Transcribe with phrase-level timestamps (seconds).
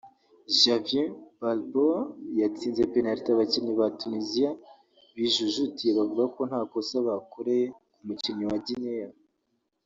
[0.59, 1.09] Javier
[1.41, 1.99] Balboa
[2.39, 4.51] yatsinze penaliti abakinnyi ba Tuniziya
[5.15, 9.09] bijujutiye bavuga ko nta kosa bakoreye ku mukinnyi Guinea